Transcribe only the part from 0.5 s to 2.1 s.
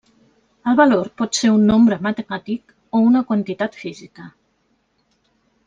El valor pot ser un nombre